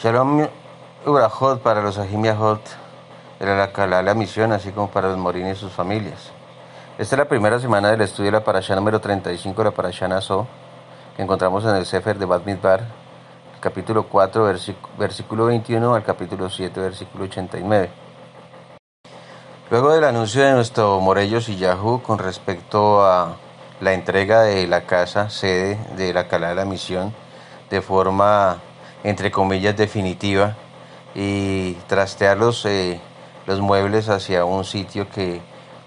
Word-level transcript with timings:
Shalom 0.00 0.46
Urahot 1.06 1.60
para 1.60 1.82
los 1.82 1.98
Ajimiahot 1.98 2.60
de 3.40 3.46
la 3.46 4.02
la 4.02 4.14
misión, 4.14 4.52
así 4.52 4.70
como 4.70 4.88
para 4.88 5.08
los 5.08 5.18
Morín 5.18 5.48
y 5.48 5.56
sus 5.56 5.72
familias. 5.72 6.30
Esta 6.98 7.16
es 7.16 7.18
la 7.18 7.24
primera 7.24 7.58
semana 7.58 7.90
del 7.90 8.02
estudio 8.02 8.30
de 8.30 8.38
la 8.38 8.44
parasha 8.44 8.76
número 8.76 9.00
35 9.00 9.60
de 9.60 9.64
la 9.64 9.74
parasha 9.74 10.06
Naso, 10.06 10.46
que 11.16 11.22
encontramos 11.22 11.64
en 11.64 11.74
el 11.74 11.84
Sefer 11.84 12.16
de 12.16 12.26
Bad 12.26 12.42
Midbar, 12.44 12.86
capítulo 13.58 14.04
4, 14.04 14.54
versículo 14.96 15.46
21 15.46 15.92
al 15.92 16.04
capítulo 16.04 16.48
7, 16.48 16.80
versículo 16.80 17.24
89. 17.24 17.90
Luego 19.68 19.92
del 19.92 20.04
anuncio 20.04 20.44
de 20.44 20.52
nuestro 20.52 21.00
Morellos 21.00 21.48
y 21.48 21.56
Yahoo 21.56 22.04
con 22.04 22.20
respecto 22.20 23.04
a 23.04 23.34
la 23.80 23.94
entrega 23.94 24.42
de 24.42 24.64
la 24.68 24.82
casa 24.82 25.28
sede 25.28 25.76
de 25.96 26.14
la 26.14 26.28
Calá 26.28 26.50
de 26.50 26.54
la 26.54 26.64
Misión 26.64 27.12
de 27.68 27.82
forma 27.82 28.58
entre 29.04 29.30
comillas, 29.30 29.76
definitiva 29.76 30.56
y 31.14 31.74
trastear 31.86 32.36
los, 32.36 32.64
eh, 32.64 33.00
los 33.46 33.60
muebles 33.60 34.08
hacia 34.08 34.44
un 34.44 34.64
sitio 34.64 35.08
que 35.08 35.40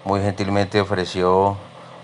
muy 0.04 0.20
gentilmente 0.20 0.80
ofreció 0.80 1.56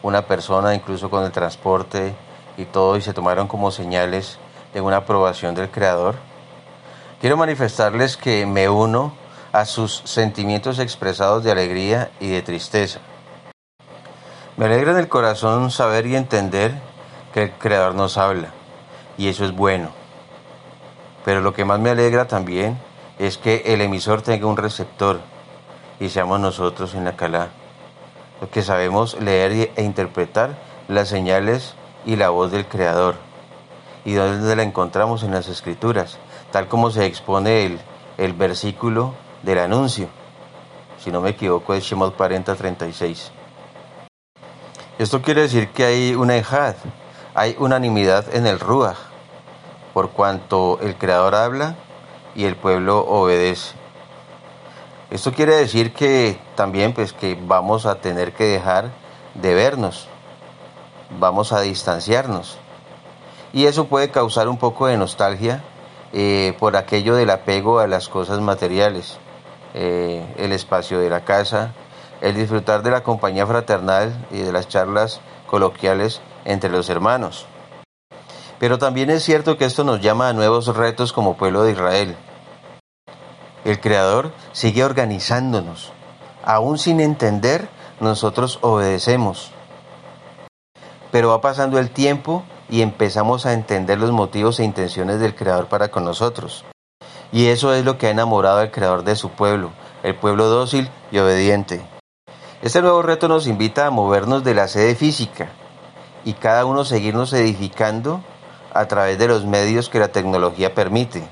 una 0.03 0.23
persona, 0.23 0.75
incluso 0.75 1.11
con 1.11 1.25
el 1.25 1.33
transporte 1.33 2.15
y 2.57 2.65
todo, 2.65 2.97
y 2.97 3.03
se 3.03 3.13
tomaron 3.13 3.49
como 3.49 3.71
señales 3.71 4.39
de 4.73 4.81
una 4.81 4.99
aprobación 4.99 5.55
del 5.55 5.71
Creador. 5.71 6.17
Quiero 7.21 7.37
manifestarles 7.37 8.17
que 8.17 8.47
me 8.47 8.69
uno 8.69 9.13
a 9.53 9.65
sus 9.65 10.03
sentimientos 10.05 10.79
expresados 10.79 11.43
de 11.43 11.51
alegría 11.51 12.11
y 12.21 12.29
de 12.29 12.43
tristeza. 12.43 13.01
Me 14.57 14.67
alegra 14.67 14.93
en 14.93 14.99
el 14.99 15.09
corazón 15.09 15.71
saber 15.71 16.07
y 16.07 16.17
entender 16.17 16.75
que 17.33 17.45
el 17.45 17.53
Creador 17.53 17.95
nos 17.95 18.17
habla, 18.19 18.51
y 19.17 19.29
eso 19.29 19.45
es 19.45 19.53
bueno. 19.53 19.98
Pero 21.25 21.41
lo 21.41 21.53
que 21.53 21.65
más 21.65 21.81
me 21.81 21.91
alegra 21.91 22.27
también 22.27 22.79
es 23.19 23.37
que 23.39 23.63
el 23.67 23.81
emisor 23.81 24.23
tenga 24.23 24.47
un 24.47 24.57
receptor 24.57 25.21
y 26.01 26.09
seamos 26.09 26.41
nosotros 26.41 26.95
en 26.95 27.05
la 27.05 27.17
calá, 27.17 27.49
los 28.41 28.51
que 28.51 28.63
sabemos 28.63 29.21
leer 29.21 29.73
e 29.75 29.83
interpretar 29.83 30.57
las 30.87 31.09
señales 31.09 31.75
y 32.07 32.17
la 32.17 32.31
voz 32.31 32.53
del 32.53 32.67
Creador. 32.67 33.17
¿Y 34.05 34.15
dónde 34.15 34.57
la 34.57 34.63
encontramos 34.63 35.23
en 35.23 35.33
las 35.33 35.49
Escrituras? 35.49 36.19
Tal 36.53 36.69
como 36.69 36.91
se 36.91 37.05
expone 37.05 37.67
el, 37.67 37.81
el 38.17 38.33
versículo 38.33 39.15
del 39.43 39.59
anuncio. 39.59 40.09
Si 40.99 41.11
no 41.11 41.21
me 41.21 41.31
equivoco 41.31 41.75
es 41.75 41.85
Shemot 41.85 42.17
40:36. 42.17 43.31
Esto 44.99 45.21
quiere 45.21 45.43
decir 45.43 45.69
que 45.69 45.85
hay 45.85 46.15
una 46.15 46.37
ejad, 46.37 46.75
hay 47.35 47.55
unanimidad 47.59 48.35
en 48.35 48.47
el 48.47 48.59
Ruach 48.59 49.08
por 49.95 50.11
cuanto 50.11 50.79
el 50.83 50.97
Creador 50.97 51.35
habla 51.35 51.77
y 52.35 52.45
el 52.45 52.57
pueblo 52.57 53.01
obedece. 53.01 53.75
Esto 55.11 55.33
quiere 55.33 55.57
decir 55.57 55.93
que 55.93 56.39
también 56.55 56.93
pues 56.93 57.13
que 57.13 57.39
vamos 57.41 57.87
a 57.87 57.97
tener 57.97 58.33
que 58.33 58.45
dejar 58.45 58.91
de 59.35 59.55
vernos, 59.55 60.07
vamos 61.19 61.53
a 61.53 61.61
distanciarnos. 61.61 62.59
Y 63.53 63.65
eso 63.67 63.87
puede 63.87 64.11
causar 64.11 64.49
un 64.49 64.59
poco 64.59 64.87
de 64.87 64.99
nostalgia 64.99 65.65
eh, 66.13 66.55
por 66.59 66.77
aquello 66.77 67.15
del 67.15 67.31
apego 67.31 67.81
a 67.81 67.87
las 67.87 68.09
cosas 68.09 68.41
materiales, 68.41 69.19
eh, 69.75 70.27
el 70.37 70.53
espacio 70.53 71.01
de 71.01 71.09
la 71.09 71.25
casa, 71.25 71.73
el 72.21 72.35
disfrutar 72.35 72.83
de 72.83 72.91
la 72.91 73.03
compañía 73.03 73.47
fraternal 73.47 74.27
y 74.31 74.39
de 74.39 74.53
las 74.53 74.69
charlas 74.69 75.21
coloquiales 75.47 76.21
entre 76.45 76.71
los 76.71 76.91
hermanos. 76.91 77.47
Pero 78.59 78.79
también 78.79 79.11
es 79.11 79.23
cierto 79.23 79.57
que 79.57 79.65
esto 79.65 79.85
nos 79.85 80.01
llama 80.01 80.29
a 80.29 80.33
nuevos 80.33 80.67
retos 80.77 81.13
como 81.13 81.37
pueblo 81.37 81.63
de 81.63 81.73
Israel. 81.73 82.17
El 83.65 83.81
Creador 83.81 84.33
sigue 84.53 84.85
organizándonos. 84.85 85.93
Aún 86.45 86.79
sin 86.79 87.01
entender, 87.01 87.69
nosotros 88.01 88.59
obedecemos. 88.63 89.53
Pero 91.11 91.29
va 91.29 91.41
pasando 91.41 91.79
el 91.79 91.91
tiempo 91.91 92.45
y 92.69 92.83
empezamos 92.83 93.47
a 93.47 93.53
entender 93.53 93.99
los 93.99 94.11
motivos 94.11 94.61
e 94.61 94.65
intenciones 94.65 95.21
del 95.21 95.35
Creador 95.35 95.67
para 95.67 95.89
con 95.89 96.05
nosotros. 96.05 96.65
Y 97.31 97.47
eso 97.47 97.75
es 97.75 97.85
lo 97.85 97.99
que 97.99 98.07
ha 98.07 98.11
enamorado 98.11 98.59
al 98.59 98.71
Creador 98.71 99.05
de 99.05 99.17
su 99.17 99.31
pueblo, 99.31 99.71
el 100.03 100.15
pueblo 100.15 100.47
dócil 100.47 100.91
y 101.11 101.19
obediente. 101.19 101.83
Este 102.63 102.83
nuevo 102.83 103.03
reto 103.03 103.29
nos 103.29 103.47
invita 103.47 103.87
a 103.87 103.91
movernos 103.91 104.43
de 104.45 104.55
la 104.55 104.67
sede 104.67 104.95
física 104.95 105.51
y 106.25 106.33
cada 106.33 106.65
uno 106.65 106.85
seguirnos 106.85 107.33
edificando 107.33 108.23
a 108.73 108.87
través 108.87 109.19
de 109.19 109.29
los 109.29 109.45
medios 109.45 109.89
que 109.89 109.99
la 109.99 110.09
tecnología 110.09 110.75
permite. 110.75 111.23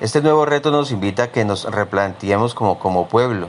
Este 0.00 0.22
nuevo 0.22 0.46
reto 0.46 0.70
nos 0.70 0.92
invita 0.92 1.24
a 1.24 1.30
que 1.30 1.44
nos 1.44 1.64
replanteemos 1.64 2.54
como, 2.54 2.78
como 2.78 3.08
pueblo. 3.08 3.48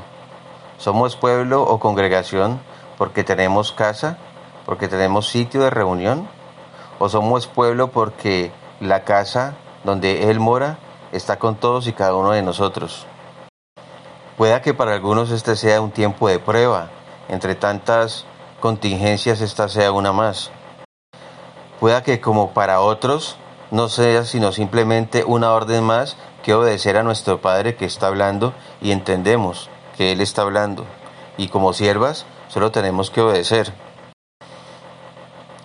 ¿Somos 0.78 1.16
pueblo 1.16 1.64
o 1.64 1.80
congregación 1.80 2.60
porque 2.98 3.24
tenemos 3.24 3.72
casa, 3.72 4.18
porque 4.66 4.88
tenemos 4.88 5.30
sitio 5.30 5.62
de 5.62 5.70
reunión? 5.70 6.28
¿O 7.00 7.08
somos 7.08 7.48
pueblo 7.48 7.92
porque 7.92 8.52
la 8.80 9.04
casa 9.04 9.54
donde 9.84 10.30
Él 10.30 10.40
mora 10.40 10.78
está 11.12 11.40
con 11.40 11.56
todos 11.56 11.88
y 11.88 11.94
cada 11.94 12.16
uno 12.16 12.32
de 12.32 12.42
nosotros? 12.42 13.06
Pueda 14.38 14.62
que 14.62 14.74
para 14.74 14.94
algunos 14.94 15.32
este 15.32 15.56
sea 15.56 15.82
un 15.82 15.92
tiempo 15.92 16.28
de 16.28 16.40
prueba, 16.40 16.90
entre 17.30 17.56
tantas 17.56 18.26
contingencias 18.60 19.40
esta 19.40 19.70
sea 19.70 19.92
una 19.92 20.12
más. 20.12 20.52
Pueda 21.82 22.04
que 22.04 22.22
como 22.22 22.52
para 22.52 22.80
otros 22.80 23.38
no 23.72 23.90
sea 23.90 24.24
sino 24.24 24.52
simplemente 24.52 25.24
una 25.24 25.52
orden 25.52 25.84
más 25.84 26.16
que 26.44 26.54
obedecer 26.54 26.96
a 26.96 27.02
nuestro 27.02 27.42
Padre 27.42 27.76
que 27.76 27.86
está 27.86 28.06
hablando 28.06 28.54
y 28.82 28.92
entendemos 28.92 29.68
que 29.98 30.12
Él 30.12 30.22
está 30.22 30.44
hablando. 30.44 30.86
Y 31.38 31.48
como 31.48 31.74
siervas 31.74 32.28
solo 32.50 32.70
tenemos 32.70 33.10
que 33.10 33.22
obedecer. 33.22 33.74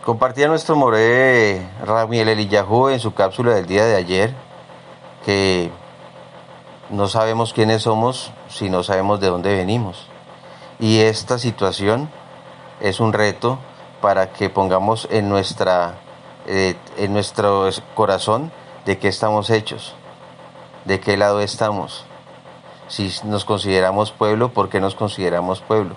Compartía 0.06 0.48
nuestro 0.48 0.74
More 0.74 1.60
Ramiel 1.84 2.30
Eliyahu 2.30 2.88
en 2.88 2.98
su 2.98 3.12
cápsula 3.12 3.54
del 3.54 3.66
día 3.66 3.84
de 3.84 3.96
ayer 3.96 4.34
que 5.22 5.70
no 6.88 7.08
sabemos 7.08 7.52
quiénes 7.52 7.82
somos 7.82 8.32
si 8.48 8.70
no 8.70 8.82
sabemos 8.82 9.20
de 9.20 9.26
dónde 9.26 9.54
venimos. 9.54 10.06
Y 10.80 11.00
esta 11.00 11.38
situación 11.38 12.08
es 12.80 13.00
un 13.00 13.12
reto 13.12 13.58
para 14.00 14.32
que 14.32 14.48
pongamos 14.48 15.08
en 15.10 15.28
nuestra 15.28 15.98
eh, 16.46 16.76
en 16.96 17.12
nuestro 17.12 17.68
corazón 17.94 18.52
de 18.84 18.98
qué 18.98 19.08
estamos 19.08 19.50
hechos, 19.50 19.94
de 20.84 21.00
qué 21.00 21.16
lado 21.16 21.40
estamos. 21.40 22.04
Si 22.88 23.12
nos 23.24 23.44
consideramos 23.44 24.12
pueblo, 24.12 24.52
¿por 24.52 24.68
qué 24.68 24.80
nos 24.80 24.94
consideramos 24.94 25.60
pueblo? 25.60 25.96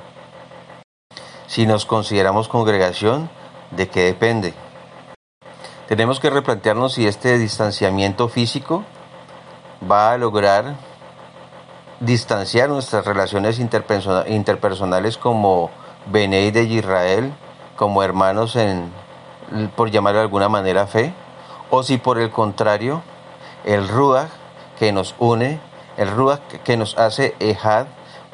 Si 1.45 1.67
nos 1.67 1.85
consideramos 1.85 2.47
congregación, 2.47 3.29
¿de 3.71 3.89
qué 3.89 4.05
depende? 4.05 4.53
Tenemos 5.87 6.19
que 6.19 6.29
replantearnos 6.29 6.93
si 6.93 7.07
este 7.07 7.37
distanciamiento 7.37 8.27
físico 8.27 8.83
va 9.89 10.13
a 10.13 10.17
lograr 10.17 10.75
distanciar 11.99 12.69
nuestras 12.69 13.05
relaciones 13.05 13.59
interpersonales 13.59 15.17
como 15.17 15.69
Benei 16.07 16.51
de 16.51 16.63
Israel, 16.63 17.33
como 17.75 18.03
hermanos 18.03 18.55
en, 18.55 18.91
por 19.75 19.91
llamarlo 19.91 20.19
de 20.19 20.25
alguna 20.25 20.49
manera, 20.49 20.87
fe, 20.87 21.13
o 21.69 21.83
si 21.83 21.97
por 21.97 22.19
el 22.19 22.31
contrario, 22.31 23.01
el 23.63 23.87
Ruach 23.87 24.29
que 24.77 24.91
nos 24.91 25.15
une, 25.19 25.59
el 25.97 26.09
Ruach 26.09 26.41
que 26.63 26.77
nos 26.77 26.97
hace 26.97 27.35
Ejad, 27.39 27.87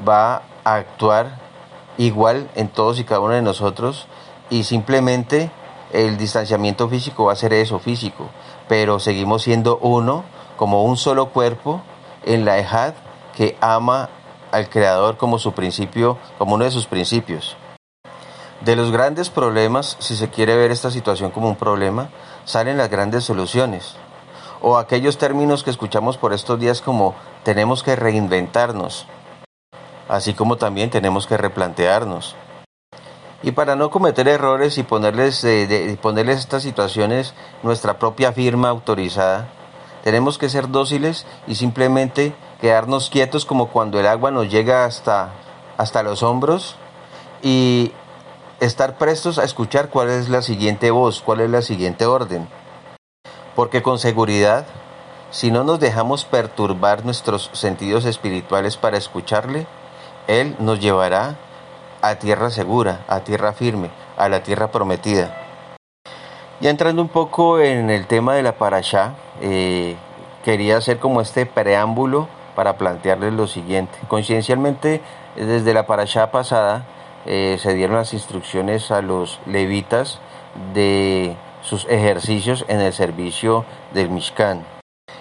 va 0.07 0.43
a 0.63 0.75
actuar 0.75 1.39
igual 1.97 2.49
en 2.55 2.67
todos 2.67 2.99
y 2.99 3.03
cada 3.03 3.21
uno 3.21 3.33
de 3.33 3.41
nosotros 3.41 4.07
y 4.49 4.63
simplemente 4.63 5.51
el 5.91 6.17
distanciamiento 6.17 6.89
físico 6.89 7.25
va 7.25 7.33
a 7.33 7.37
ser 7.37 7.53
eso, 7.53 7.79
físico, 7.79 8.29
pero 8.67 8.99
seguimos 8.99 9.43
siendo 9.43 9.77
uno, 9.77 10.23
como 10.57 10.83
un 10.83 10.97
solo 10.97 11.27
cuerpo 11.27 11.81
en 12.25 12.45
la 12.45 12.57
Ejad 12.57 12.93
que 13.35 13.57
ama 13.61 14.09
al 14.51 14.69
Creador 14.69 15.17
como 15.17 15.39
su 15.39 15.53
principio, 15.53 16.17
como 16.37 16.55
uno 16.55 16.65
de 16.65 16.71
sus 16.71 16.87
principios. 16.87 17.57
De 18.61 18.75
los 18.75 18.91
grandes 18.91 19.29
problemas, 19.29 19.97
si 19.99 20.15
se 20.15 20.29
quiere 20.29 20.55
ver 20.55 20.71
esta 20.71 20.89
situación 20.89 21.31
como 21.31 21.49
un 21.49 21.55
problema, 21.55 22.09
salen 22.45 22.77
las 22.77 22.89
grandes 22.89 23.23
soluciones. 23.23 23.95
O 24.61 24.77
aquellos 24.77 25.17
términos 25.17 25.63
que 25.63 25.69
escuchamos 25.69 26.17
por 26.17 26.33
estos 26.33 26.59
días 26.59 26.81
como 26.81 27.15
tenemos 27.43 27.83
que 27.83 27.95
reinventarnos, 27.95 29.05
así 30.07 30.33
como 30.33 30.55
también 30.55 30.89
tenemos 30.89 31.27
que 31.27 31.37
replantearnos. 31.37 32.35
Y 33.43 33.51
para 33.51 33.75
no 33.75 33.91
cometer 33.91 34.27
errores 34.27 34.77
y 34.77 34.83
ponerles, 34.83 35.41
de, 35.41 35.99
ponerles 36.01 36.39
estas 36.39 36.63
situaciones 36.63 37.35
nuestra 37.61 37.99
propia 37.99 38.31
firma 38.31 38.69
autorizada, 38.69 39.49
tenemos 40.03 40.37
que 40.37 40.49
ser 40.49 40.69
dóciles 40.69 41.27
y 41.45 41.55
simplemente 41.55 42.33
quedarnos 42.61 43.09
quietos 43.09 43.45
como 43.45 43.67
cuando 43.67 43.99
el 43.99 44.07
agua 44.07 44.31
nos 44.31 44.49
llega 44.49 44.85
hasta, 44.85 45.31
hasta 45.77 46.01
los 46.01 46.23
hombros 46.23 46.77
y 47.43 47.91
estar 48.59 48.97
prestos 48.97 49.37
a 49.37 49.43
escuchar 49.43 49.89
cuál 49.89 50.09
es 50.09 50.29
la 50.29 50.41
siguiente 50.41 50.91
voz, 50.91 51.21
cuál 51.21 51.41
es 51.41 51.49
la 51.49 51.61
siguiente 51.61 52.05
orden. 52.05 52.47
Porque 53.55 53.81
con 53.81 53.99
seguridad 53.99 54.65
Si 55.31 55.51
no 55.51 55.65
nos 55.65 55.81
dejamos 55.81 56.23
perturbar 56.23 57.03
nuestros 57.03 57.49
sentidos 57.51 58.05
espirituales 58.05 58.77
para 58.77 58.97
escucharle, 58.97 59.67
Él 60.27 60.55
nos 60.59 60.79
llevará 60.79 61.35
a 62.01 62.15
tierra 62.15 62.51
segura, 62.51 63.03
a 63.09 63.21
tierra 63.21 63.51
firme, 63.51 63.89
a 64.15 64.29
la 64.29 64.43
tierra 64.43 64.71
prometida. 64.71 65.35
Ya 66.61 66.69
entrando 66.69 67.01
un 67.01 67.09
poco 67.09 67.59
en 67.59 67.89
el 67.89 68.07
tema 68.07 68.35
de 68.35 68.43
la 68.43 68.53
parashá, 68.53 69.15
eh, 69.41 69.97
quería 70.45 70.77
hacer 70.77 70.99
como 70.99 71.19
este 71.19 71.45
preámbulo 71.45 72.29
para 72.55 72.77
plantearles 72.77 73.33
lo 73.33 73.47
siguiente. 73.47 73.97
Conciencialmente, 74.07 75.01
desde 75.35 75.73
la 75.73 75.85
parashá 75.85 76.31
pasada, 76.31 76.85
eh, 77.25 77.57
se 77.59 77.73
dieron 77.73 77.97
las 77.97 78.13
instrucciones 78.13 78.91
a 78.91 79.01
los 79.01 79.39
levitas 79.45 80.19
de 80.73 81.35
sus 81.61 81.85
ejercicios 81.89 82.65
en 82.67 82.79
el 82.79 82.93
servicio 82.93 83.65
del 83.93 84.09
Mishkan. 84.09 84.65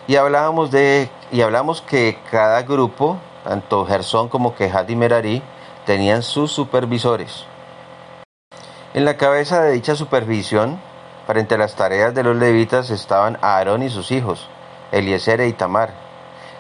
Y 0.07 0.17
hablábamos 0.17 0.71
de 0.71 1.09
y 1.33 1.41
hablamos 1.41 1.81
que 1.81 2.19
cada 2.31 2.63
grupo, 2.63 3.19
tanto 3.43 3.87
Gersón 3.87 4.29
como 4.29 4.55
Kehat 4.55 4.91
y 4.91 4.97
Merari, 4.97 5.43
tenían 5.87 6.23
sus 6.23 6.53
supervisores. 6.53 7.47
En 8.93 9.05
la 9.05 9.17
cabeza 9.17 9.63
de 9.63 9.73
dicha 9.73 9.95
supervisión, 9.95 10.79
frente 11.27 11.55
a 11.55 11.59
las 11.59 11.75
tareas 11.75 12.15
de 12.15 12.23
los 12.23 12.37
levitas 12.37 12.91
estaban 12.91 13.39
Aarón 13.41 13.83
y 13.83 13.89
sus 13.89 14.11
hijos, 14.13 14.49
Eliezer 14.93 15.41
e 15.41 15.49
Itamar. 15.49 15.91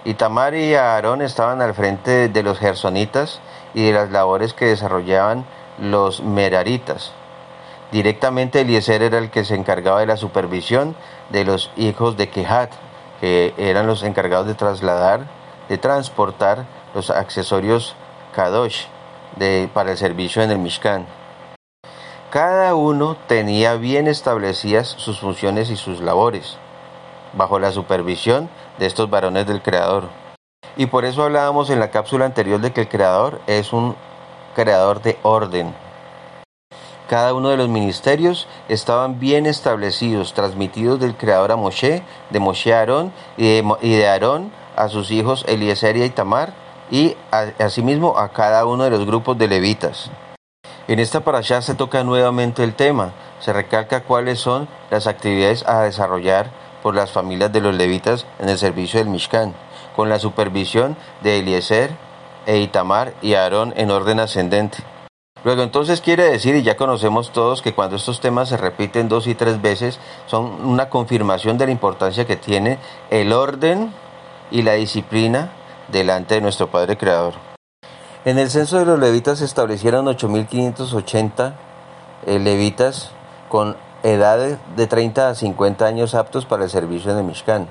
Itamar 0.05 0.55
y 0.55 0.75
Aarón 0.75 1.23
estaban 1.23 1.62
al 1.62 1.75
frente 1.75 2.29
de 2.29 2.43
los 2.43 2.58
gersonitas 2.58 3.41
y 3.75 3.87
de 3.87 3.93
las 3.93 4.11
labores 4.11 4.55
que 4.55 4.67
desarrollaban 4.67 5.44
los 5.79 6.23
meraritas. 6.23 7.12
Directamente 7.93 8.61
Eliezer 8.61 9.03
era 9.03 9.19
el 9.19 9.31
que 9.31 9.44
se 9.44 9.55
encargaba 9.55 10.00
de 10.00 10.06
la 10.06 10.17
supervisión 10.17 10.97
de 11.31 11.44
los 11.44 11.71
hijos 11.76 12.17
de 12.17 12.29
Kehat, 12.29 12.73
que 13.21 13.55
eran 13.56 13.87
los 13.87 14.03
encargados 14.03 14.47
de 14.47 14.55
trasladar, 14.55 15.26
de 15.69 15.79
transportar 15.79 16.67
los 16.94 17.11
accesorios 17.11 17.94
Kadosh 18.35 18.87
para 19.73 19.93
el 19.93 19.97
servicio 19.97 20.43
en 20.43 20.50
el 20.50 20.59
Mishkan. 20.59 21.06
Cada 22.31 22.75
uno 22.75 23.17
tenía 23.29 23.75
bien 23.75 24.09
establecidas 24.09 24.88
sus 24.88 25.20
funciones 25.20 25.70
y 25.70 25.77
sus 25.77 26.00
labores, 26.00 26.56
bajo 27.32 27.61
la 27.61 27.70
supervisión 27.70 28.49
de 28.79 28.87
estos 28.87 29.09
varones 29.09 29.47
del 29.47 29.62
Creador. 29.62 30.09
Y 30.77 30.87
por 30.87 31.05
eso 31.05 31.23
hablábamos 31.23 31.71
en 31.71 31.81
la 31.81 31.91
cápsula 31.91 32.25
anterior 32.25 32.61
de 32.61 32.73
que 32.73 32.83
el 32.83 32.89
Creador 32.89 33.41
es 33.47 33.73
un 33.73 33.95
creador 34.55 35.03
de 35.03 35.19
orden. 35.23 35.75
Cada 37.09 37.35
uno 37.35 37.51
de 37.51 37.59
los 37.59 37.69
ministerios 37.69 38.49
estaban 38.69 39.21
bien 39.21 39.45
establecidos, 39.45 40.33
transmitidos 40.33 40.99
del 41.01 41.17
Creador 41.17 41.53
a 41.53 41.57
Moshe, 41.57 42.03
de 42.31 42.41
Moshe 42.41 42.73
a 42.73 42.79
Aarón 42.79 43.13
y 43.37 43.61
de, 43.61 44.09
Aarón 44.09 44.51
a 44.75 44.89
sus 44.89 45.11
hijos 45.11 45.45
Eliezer 45.47 45.97
y 45.97 46.05
Itamar 46.05 46.55
y 46.91 47.17
asimismo 47.59 48.19
a 48.19 48.31
cada 48.31 48.65
uno 48.65 48.85
de 48.85 48.91
los 48.91 49.05
grupos 49.05 49.37
de 49.37 49.49
levitas. 49.49 50.11
En 50.89 50.99
esta 50.99 51.21
parasha 51.21 51.61
se 51.63 51.75
toca 51.75 52.05
nuevamente 52.05 52.65
el 52.65 52.75
tema, 52.75 53.13
se 53.41 53.53
recalca 53.53 54.03
cuáles 54.03 54.39
son 54.39 54.69
las 54.91 55.07
actividades 55.07 55.65
a 55.67 55.83
desarrollar 55.83 56.51
por 56.83 56.95
las 56.95 57.11
familias 57.11 57.53
de 57.53 57.61
los 57.61 57.75
levitas 57.75 58.27
en 58.39 58.49
el 58.49 58.59
servicio 58.59 58.99
del 58.99 59.09
Mishkan, 59.09 59.55
con 59.94 60.08
la 60.08 60.19
supervisión 60.19 60.96
de 61.23 61.38
Eliezer 61.38 61.91
e 62.46 62.58
Itamar 62.58 63.14
y 63.23 63.35
Aarón 63.35 63.73
en 63.76 63.91
orden 63.91 64.20
ascendente. 64.20 64.79
Luego 65.44 65.62
entonces 65.62 66.00
quiere 66.00 66.25
decir, 66.25 66.56
y 66.56 66.62
ya 66.62 66.76
conocemos 66.76 67.31
todos, 67.31 67.61
que 67.61 67.75
cuando 67.75 67.96
estos 67.96 68.20
temas 68.20 68.49
se 68.49 68.56
repiten 68.56 69.11
dos 69.11 69.26
y 69.26 69.35
tres 69.35 69.61
veces, 69.61 70.00
son 70.26 70.64
una 70.64 70.88
confirmación 70.88 71.58
de 71.58 71.67
la 71.67 71.73
importancia 71.73 72.26
que 72.26 72.37
tiene 72.37 72.79
el 73.11 73.32
orden 73.32 73.93
y 74.50 74.62
la 74.62 74.73
disciplina 74.73 75.50
delante 75.88 76.37
de 76.37 76.41
nuestro 76.41 76.70
Padre 76.70 76.96
Creador. 76.96 77.35
En 78.25 78.38
el 78.38 78.49
censo 78.49 78.79
de 78.79 78.87
los 78.87 78.99
levitas 78.99 79.41
se 79.41 79.44
establecieron 79.44 80.06
8.580 80.06 81.52
eh, 82.26 82.38
levitas 82.38 83.11
con 83.50 83.76
edades 84.02 84.58
de 84.76 84.87
30 84.87 85.29
a 85.29 85.35
50 85.35 85.85
años 85.85 86.14
aptos 86.14 86.46
para 86.46 86.64
el 86.64 86.70
servicio 86.70 87.17
el 87.17 87.23
Mishkan. 87.23 87.69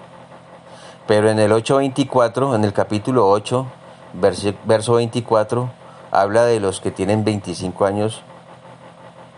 Pero 1.08 1.30
en 1.30 1.40
el 1.40 1.52
8.24, 1.52 2.56
en 2.56 2.64
el 2.64 2.74
capítulo 2.74 3.30
8, 3.30 3.66
verso 4.66 4.94
24, 4.94 5.70
habla 6.12 6.46
de 6.46 6.60
los 6.60 6.80
que 6.80 6.92
tienen 6.92 7.24
25 7.24 7.86
años 7.86 8.22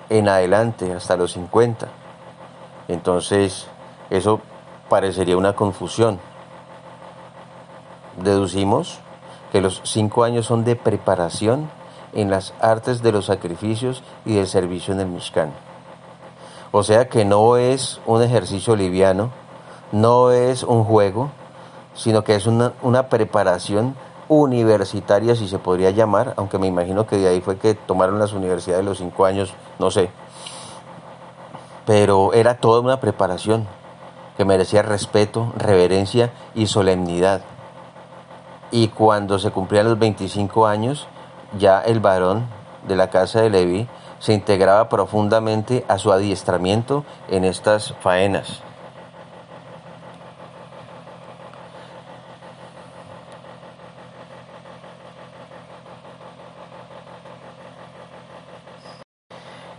en 0.09 0.29
adelante, 0.29 0.93
hasta 0.93 1.17
los 1.17 1.31
50. 1.33 1.87
Entonces, 2.87 3.67
eso 4.09 4.41
parecería 4.89 5.37
una 5.37 5.53
confusión 5.53 6.19
deducimos 8.17 8.99
que 9.51 9.61
los 9.61 9.81
cinco 9.83 10.23
años 10.23 10.45
son 10.45 10.63
de 10.63 10.75
preparación 10.75 11.69
en 12.13 12.29
las 12.29 12.53
artes 12.61 13.01
de 13.01 13.11
los 13.11 13.25
sacrificios 13.25 14.03
y 14.25 14.35
del 14.35 14.47
servicio 14.47 14.93
en 14.93 15.01
el 15.01 15.07
Mishkan. 15.07 15.51
O 16.71 16.83
sea 16.83 17.07
que 17.07 17.25
no 17.25 17.57
es 17.57 18.01
un 18.05 18.21
ejercicio 18.21 18.75
liviano, 18.75 19.31
no 19.91 20.31
es 20.31 20.63
un 20.63 20.83
juego, 20.83 21.29
sino 21.95 22.23
que 22.23 22.35
es 22.35 22.45
una, 22.45 22.73
una 22.83 23.09
preparación 23.09 23.95
universitaria, 24.27 25.35
si 25.35 25.47
se 25.47 25.59
podría 25.59 25.91
llamar, 25.91 26.33
aunque 26.37 26.59
me 26.59 26.67
imagino 26.67 27.07
que 27.07 27.17
de 27.17 27.27
ahí 27.27 27.41
fue 27.41 27.57
que 27.57 27.73
tomaron 27.73 28.19
las 28.19 28.33
universidades 28.33 28.85
los 28.85 28.99
cinco 28.99 29.25
años, 29.25 29.53
no 29.79 29.89
sé. 29.89 30.09
Pero 31.85 32.33
era 32.33 32.57
toda 32.57 32.81
una 32.81 32.99
preparación 32.99 33.67
que 34.37 34.45
merecía 34.45 34.81
respeto, 34.81 35.53
reverencia 35.57 36.31
y 36.53 36.67
solemnidad 36.67 37.41
y 38.75 38.89
cuando 38.89 39.39
se 39.39 39.51
cumplían 39.51 39.87
los 39.87 39.97
25 39.97 40.67
años, 40.67 41.07
ya 41.57 41.79
el 41.79 42.01
varón 42.01 42.45
de 42.87 42.97
la 42.97 43.09
casa 43.09 43.41
de 43.41 43.49
Levi 43.49 43.87
se 44.19 44.33
integraba 44.33 44.89
profundamente 44.89 45.85
a 45.87 45.97
su 45.97 46.11
adiestramiento 46.11 47.05
en 47.29 47.45
estas 47.45 47.93
faenas. 48.01 48.61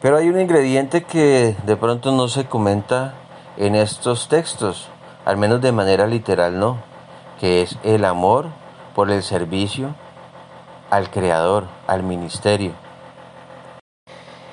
Pero 0.01 0.19
hay 0.19 0.29
un 0.29 0.39
ingrediente 0.39 1.05
que 1.05 1.57
de 1.65 1.77
pronto 1.77 2.13
no 2.13 2.29
se 2.29 2.45
comenta 2.45 3.15
en 3.57 3.75
estos 3.75 4.29
textos, 4.29 4.89
al 5.25 5.39
menos 5.39 5.63
de 5.63 5.73
manera 5.73 6.07
literal 6.07 6.59
no, 6.59 6.79
que 7.41 7.63
es 7.63 7.79
el 7.83 8.05
amor 8.05 8.47
por 8.95 9.11
el 9.11 9.23
servicio 9.23 9.95
al 10.91 11.11
Creador, 11.11 11.65
al 11.87 12.03
ministerio. 12.03 12.73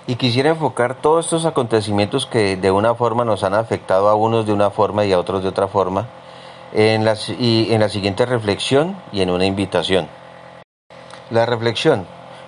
Y 0.08 0.16
quisiera 0.16 0.50
enfocar 0.50 0.96
todos 0.96 1.26
estos 1.26 1.46
acontecimientos 1.46 2.26
que 2.26 2.56
de 2.56 2.72
una 2.72 2.96
forma 2.96 3.26
nos 3.26 3.44
han 3.44 3.54
afectado 3.54 4.10
a 4.10 4.16
unos 4.16 4.46
de 4.46 4.54
una 4.54 4.70
forma 4.70 5.06
y 5.06 5.12
a 5.12 5.20
otros 5.20 5.44
de 5.44 5.50
otra 5.50 5.68
forma, 5.68 6.08
en 6.74 7.04
la, 7.04 7.16
y 7.38 7.74
en 7.74 7.82
la 7.82 7.90
siguiente 7.90 8.26
reflexión 8.26 8.98
y 9.12 9.22
en 9.22 9.30
una 9.30 9.46
invitación. 9.46 10.08
La 11.30 11.46
reflexión. 11.46 12.06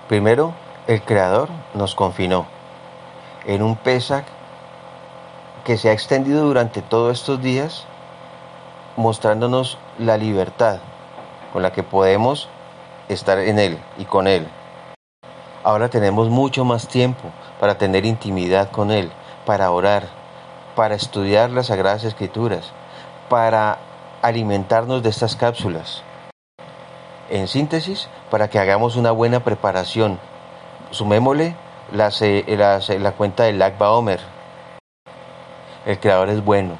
Primero, 0.08 0.54
el 0.88 1.02
Creador 1.02 1.50
nos 1.74 1.96
confinó 1.96 2.55
en 3.46 3.62
un 3.62 3.76
Pesach 3.76 4.26
que 5.64 5.78
se 5.78 5.90
ha 5.90 5.94
extendido 5.94 6.46
durante 6.46 6.82
todos 6.82 7.20
estos 7.20 7.42
días, 7.42 7.86
mostrándonos 8.98 9.78
la 9.98 10.18
libertad, 10.18 10.80
con 11.52 11.64
la 11.64 11.72
que 11.72 11.84
podemos 11.84 12.50
estar 13.10 13.40
en 13.40 13.60
Él 13.60 13.80
y 13.98 14.06
con 14.06 14.28
Él. 14.28 14.48
Ahora 15.64 15.90
tenemos 15.90 16.30
mucho 16.30 16.66
más 16.66 16.88
tiempo 16.88 17.32
para 17.60 17.78
tener 17.78 18.06
intimidad 18.06 18.70
con 18.70 18.92
Él, 18.92 19.12
para 19.46 19.72
orar, 19.72 20.04
para 20.76 20.96
estudiar 20.96 21.50
las 21.50 21.68
Sagradas 21.68 22.04
Escrituras, 22.04 22.72
para 23.30 23.80
alimentarnos 24.22 25.02
de 25.02 25.10
estas 25.10 25.36
cápsulas. 25.36 26.04
En 27.30 27.48
síntesis, 27.48 28.08
para 28.30 28.50
que 28.50 28.60
hagamos 28.60 28.96
una 28.96 29.12
buena 29.12 29.40
preparación, 29.40 30.20
sumémosle 30.92 31.56
la, 31.92 32.12
la 33.00 33.12
cuenta 33.12 33.44
del 33.44 33.60
Lagba 33.60 33.92
Omer. 33.92 34.20
El 35.86 36.00
Creador 36.00 36.30
es 36.30 36.44
bueno, 36.44 36.78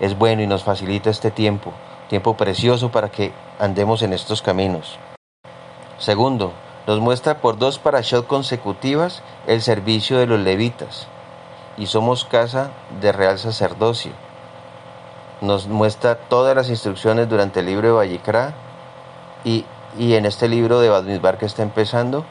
es 0.00 0.16
bueno 0.16 0.42
y 0.42 0.46
nos 0.46 0.62
facilita 0.62 1.10
este 1.10 1.30
tiempo, 1.30 1.72
tiempo 2.08 2.36
precioso 2.36 2.90
para 2.90 3.10
que 3.10 3.32
andemos 3.58 4.02
en 4.02 4.12
estos 4.12 4.42
caminos. 4.42 4.98
Segundo, 5.98 6.52
nos 6.86 7.00
muestra 7.00 7.38
por 7.38 7.58
dos 7.58 7.78
parashot 7.78 8.26
consecutivas 8.26 9.22
el 9.46 9.62
servicio 9.62 10.18
de 10.18 10.26
los 10.26 10.38
levitas 10.40 11.08
y 11.76 11.86
somos 11.86 12.24
casa 12.24 12.70
de 13.00 13.10
real 13.10 13.38
sacerdocio. 13.38 14.12
Nos 15.40 15.66
muestra 15.66 16.16
todas 16.16 16.54
las 16.54 16.68
instrucciones 16.68 17.28
durante 17.28 17.60
el 17.60 17.66
libro 17.66 17.88
de 17.88 17.94
Vallicra 17.94 18.54
y, 19.44 19.64
y 19.98 20.14
en 20.14 20.26
este 20.26 20.48
libro 20.48 20.80
de 20.80 20.90
Badmisbar 20.90 21.38
que 21.38 21.46
está 21.46 21.62
empezando, 21.62 22.24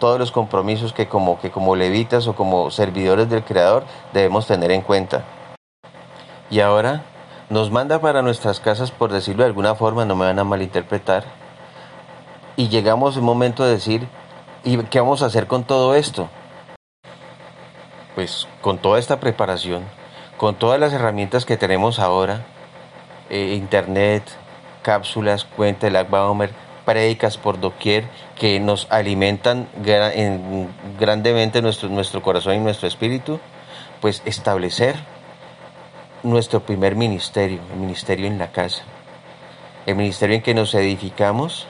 todos 0.00 0.18
los 0.18 0.32
compromisos 0.32 0.92
que 0.92 1.06
como, 1.06 1.38
que 1.38 1.52
como 1.52 1.76
levitas 1.76 2.26
o 2.26 2.34
como 2.34 2.72
servidores 2.72 3.30
del 3.30 3.44
Creador 3.44 3.84
debemos 4.12 4.48
tener 4.48 4.72
en 4.72 4.82
cuenta. 4.82 5.22
Y 6.50 6.58
ahora 6.58 7.04
nos 7.48 7.70
manda 7.70 8.00
para 8.00 8.22
nuestras 8.22 8.58
casas, 8.58 8.90
por 8.90 9.12
decirlo 9.12 9.44
de 9.44 9.50
alguna 9.50 9.76
forma, 9.76 10.04
no 10.04 10.16
me 10.16 10.24
van 10.24 10.40
a 10.40 10.44
malinterpretar, 10.44 11.24
y 12.60 12.68
llegamos 12.68 13.16
un 13.16 13.24
momento 13.24 13.64
de 13.64 13.70
decir, 13.70 14.06
¿y 14.64 14.76
qué 14.84 15.00
vamos 15.00 15.22
a 15.22 15.26
hacer 15.26 15.46
con 15.46 15.64
todo 15.64 15.94
esto? 15.94 16.28
Pues 18.14 18.48
con 18.60 18.76
toda 18.76 18.98
esta 18.98 19.18
preparación, 19.18 19.84
con 20.36 20.56
todas 20.56 20.78
las 20.78 20.92
herramientas 20.92 21.46
que 21.46 21.56
tenemos 21.56 21.98
ahora, 21.98 22.44
eh, 23.30 23.54
internet, 23.54 24.24
cápsulas, 24.82 25.44
cuenta 25.44 25.88
del 25.88 26.06
Homer, 26.12 26.50
prédicas 26.90 27.38
por 27.38 27.60
doquier 27.60 28.08
que 28.36 28.58
nos 28.58 28.88
alimentan 28.90 29.68
grandemente 30.98 31.62
nuestro, 31.62 31.88
nuestro 31.88 32.20
corazón 32.20 32.56
y 32.56 32.58
nuestro 32.58 32.88
espíritu, 32.88 33.38
pues 34.00 34.22
establecer 34.24 34.96
nuestro 36.24 36.64
primer 36.64 36.96
ministerio, 36.96 37.60
el 37.72 37.78
ministerio 37.78 38.26
en 38.26 38.38
la 38.38 38.50
casa, 38.50 38.82
el 39.86 39.94
ministerio 39.94 40.34
en 40.34 40.42
que 40.42 40.52
nos 40.52 40.74
edificamos 40.74 41.68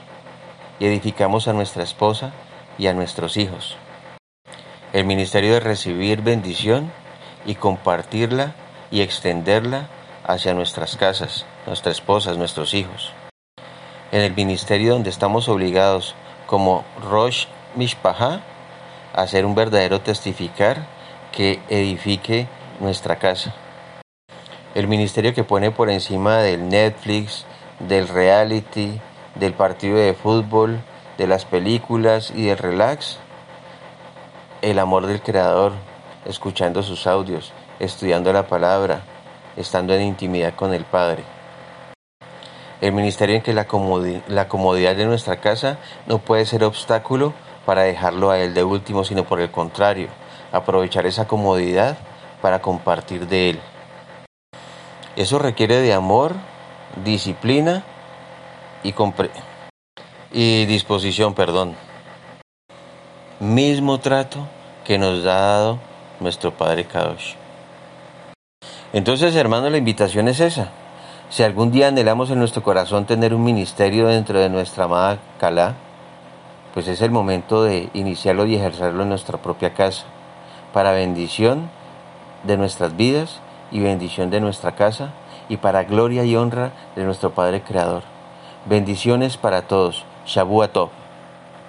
y 0.79 0.87
edificamos 0.87 1.49
a 1.49 1.53
nuestra 1.53 1.83
esposa 1.83 2.33
y 2.79 2.87
a 2.87 2.95
nuestros 2.95 3.37
hijos, 3.37 3.77
el 4.95 5.05
ministerio 5.05 5.53
de 5.53 5.61
recibir 5.61 6.23
bendición 6.23 6.91
y 7.45 7.57
compartirla 7.57 8.55
y 8.91 9.03
extenderla 9.03 9.91
hacia 10.25 10.55
nuestras 10.55 10.97
casas, 10.97 11.45
nuestras 11.67 11.97
esposas, 11.97 12.39
nuestros 12.39 12.73
hijos. 12.73 13.13
En 14.13 14.23
el 14.23 14.35
ministerio 14.35 14.95
donde 14.95 15.11
estamos 15.11 15.49
obligados 15.49 16.17
como 16.47 16.85
Rosh 17.09 17.47
Mishpaha 17.77 18.41
a 19.15 19.23
hacer 19.23 19.47
un 19.47 19.55
verdadero 19.55 20.01
testificar 20.01 20.85
que 21.31 21.61
edifique 21.69 22.49
nuestra 22.81 23.21
casa. 23.21 23.55
El 24.75 24.89
ministerio 24.89 25.33
que 25.33 25.45
pone 25.45 25.71
por 25.71 25.91
encima 25.91 26.39
del 26.39 26.69
Netflix, 26.69 27.45
del 27.79 28.09
reality, 28.09 29.01
del 29.37 29.53
partido 29.53 29.97
de 29.97 30.15
fútbol, 30.15 30.81
de 31.17 31.29
las 31.29 31.45
películas 31.45 32.33
y 32.35 32.47
del 32.47 32.59
relax, 32.59 33.19
el 34.61 34.81
amor 34.81 35.07
del 35.07 35.23
Creador, 35.23 35.73
escuchando 36.25 36.83
sus 36.83 37.07
audios, 37.07 37.53
estudiando 37.79 38.33
la 38.33 38.49
palabra, 38.49 39.03
estando 39.57 39.95
en 39.95 40.03
intimidad 40.03 40.55
con 40.55 40.75
el 40.75 40.85
Padre. 40.85 41.23
El 42.81 42.93
ministerio 42.93 43.37
en 43.37 43.43
que 43.43 43.53
la, 43.53 43.67
comodidad 43.67 44.97
de 44.97 45.05
nuestra 45.05 45.41
casa 45.41 45.79
no 46.07 46.19
puede 46.19 46.47
ser 46.47 46.65
obstáculo 46.65 47.35
para 47.67 47.83
dejarlo 47.83 48.31
a 48.31 48.39
Él 48.39 48.55
de 48.55 48.65
último, 48.65 49.05
sino 49.05 49.25
por 49.25 49.41
el 49.41 49.51
contrario, 49.51 50.09
aprovechar 50.51 51.05
esa 51.05 51.29
comodidad 51.29 51.99
para 52.41 52.63
compartir 52.63 53.29
de 53.29 53.51
Él. 53.51 53.61
Eso 55.15 55.39
requiere 55.39 55.83
de 55.83 55.93
amor, 55.93 56.35
disciplina 57.05 57.85
y, 58.83 58.95
y 60.33 60.65
disposición, 60.65 61.35
perdón. 61.35 61.77
Mismo 63.41 64.01
trato 64.01 64.47
que 64.85 64.97
nos 64.97 65.27
ha 65.27 65.35
dado 65.35 65.79
nuestro 66.19 66.53
Padre 66.53 66.85
Kadosh. 66.85 67.35
Entonces, 68.95 69.37
hermano, 69.37 69.69
la 69.69 69.79
invitación 69.79 70.29
es 70.29 70.41
esa. 70.41 70.73
Si 71.31 71.45
algún 71.45 71.71
día 71.71 71.87
anhelamos 71.87 72.29
en 72.33 72.41
nuestro 72.41 72.61
corazón 72.65 73.07
tener 73.07 73.35
un 73.35 73.45
ministerio 73.45 74.09
dentro 74.09 74.41
de 74.41 74.49
nuestra 74.49 74.87
amada 74.87 75.19
Calá, 75.39 75.77
pues 76.75 76.89
es 76.89 77.03
el 77.03 77.13
momento 77.13 77.63
de 77.63 77.89
iniciarlo 77.95 78.47
y 78.47 78.57
ejercerlo 78.57 79.05
en 79.05 79.11
nuestra 79.11 79.39
propia 79.39 79.73
casa, 79.73 80.07
para 80.73 80.91
bendición 80.91 81.71
de 82.43 82.57
nuestras 82.57 82.97
vidas 82.97 83.39
y 83.71 83.79
bendición 83.79 84.31
de 84.31 84.41
nuestra 84.41 84.75
casa 84.75 85.13
y 85.49 85.59
para 85.59 85.85
gloria 85.85 86.25
y 86.25 86.35
honra 86.35 86.73
de 86.97 87.05
nuestro 87.05 87.31
Padre 87.31 87.63
Creador. 87.63 88.03
Bendiciones 88.67 89.37
para 89.37 89.63
todos. 89.63 90.05
Shabu 90.27 90.65